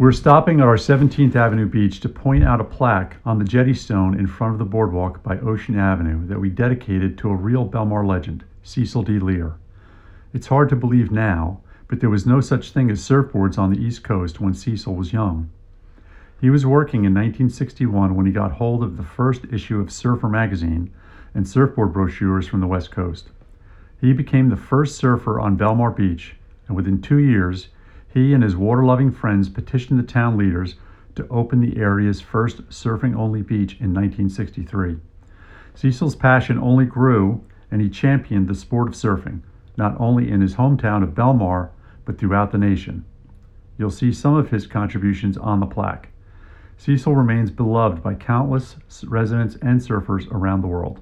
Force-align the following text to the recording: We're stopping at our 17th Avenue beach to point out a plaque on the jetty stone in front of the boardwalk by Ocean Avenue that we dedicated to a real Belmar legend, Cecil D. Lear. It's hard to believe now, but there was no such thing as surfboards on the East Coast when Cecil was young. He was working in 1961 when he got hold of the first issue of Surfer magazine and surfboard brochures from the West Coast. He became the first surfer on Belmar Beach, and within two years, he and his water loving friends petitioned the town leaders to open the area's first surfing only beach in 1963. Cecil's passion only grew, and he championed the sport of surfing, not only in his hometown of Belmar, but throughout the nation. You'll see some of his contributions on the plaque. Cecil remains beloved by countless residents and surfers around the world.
We're 0.00 0.12
stopping 0.12 0.60
at 0.60 0.66
our 0.68 0.76
17th 0.76 1.34
Avenue 1.34 1.66
beach 1.66 1.98
to 2.00 2.08
point 2.08 2.44
out 2.44 2.60
a 2.60 2.64
plaque 2.64 3.16
on 3.24 3.40
the 3.40 3.44
jetty 3.44 3.74
stone 3.74 4.16
in 4.16 4.28
front 4.28 4.52
of 4.52 4.60
the 4.60 4.64
boardwalk 4.64 5.24
by 5.24 5.40
Ocean 5.40 5.76
Avenue 5.76 6.24
that 6.28 6.38
we 6.38 6.50
dedicated 6.50 7.18
to 7.18 7.30
a 7.30 7.34
real 7.34 7.68
Belmar 7.68 8.06
legend, 8.06 8.44
Cecil 8.62 9.02
D. 9.02 9.18
Lear. 9.18 9.54
It's 10.32 10.46
hard 10.46 10.68
to 10.68 10.76
believe 10.76 11.10
now, 11.10 11.62
but 11.88 11.98
there 11.98 12.10
was 12.10 12.26
no 12.26 12.40
such 12.40 12.70
thing 12.70 12.92
as 12.92 13.00
surfboards 13.00 13.58
on 13.58 13.72
the 13.72 13.80
East 13.80 14.04
Coast 14.04 14.40
when 14.40 14.54
Cecil 14.54 14.94
was 14.94 15.12
young. 15.12 15.50
He 16.40 16.48
was 16.48 16.64
working 16.64 17.00
in 17.00 17.12
1961 17.12 18.14
when 18.14 18.24
he 18.24 18.30
got 18.30 18.52
hold 18.52 18.84
of 18.84 18.98
the 18.98 19.02
first 19.02 19.46
issue 19.52 19.80
of 19.80 19.90
Surfer 19.90 20.28
magazine 20.28 20.92
and 21.34 21.48
surfboard 21.48 21.92
brochures 21.92 22.46
from 22.46 22.60
the 22.60 22.68
West 22.68 22.92
Coast. 22.92 23.30
He 24.00 24.12
became 24.12 24.48
the 24.48 24.56
first 24.56 24.96
surfer 24.96 25.40
on 25.40 25.58
Belmar 25.58 25.90
Beach, 25.90 26.36
and 26.68 26.76
within 26.76 27.02
two 27.02 27.18
years, 27.18 27.66
he 28.12 28.32
and 28.32 28.42
his 28.42 28.56
water 28.56 28.84
loving 28.84 29.12
friends 29.12 29.48
petitioned 29.48 29.98
the 29.98 30.02
town 30.02 30.36
leaders 30.36 30.76
to 31.14 31.28
open 31.28 31.60
the 31.60 31.76
area's 31.76 32.20
first 32.20 32.68
surfing 32.68 33.14
only 33.16 33.42
beach 33.42 33.72
in 33.80 33.92
1963. 33.92 34.98
Cecil's 35.74 36.16
passion 36.16 36.58
only 36.58 36.84
grew, 36.84 37.44
and 37.70 37.80
he 37.80 37.88
championed 37.88 38.48
the 38.48 38.54
sport 38.54 38.88
of 38.88 38.94
surfing, 38.94 39.42
not 39.76 39.94
only 40.00 40.30
in 40.30 40.40
his 40.40 40.56
hometown 40.56 41.02
of 41.02 41.14
Belmar, 41.14 41.70
but 42.04 42.18
throughout 42.18 42.50
the 42.50 42.58
nation. 42.58 43.04
You'll 43.76 43.90
see 43.90 44.12
some 44.12 44.34
of 44.34 44.50
his 44.50 44.66
contributions 44.66 45.36
on 45.36 45.60
the 45.60 45.66
plaque. 45.66 46.08
Cecil 46.76 47.14
remains 47.14 47.50
beloved 47.50 48.02
by 48.02 48.14
countless 48.14 48.76
residents 49.04 49.56
and 49.62 49.80
surfers 49.80 50.30
around 50.32 50.62
the 50.62 50.68
world. 50.68 51.00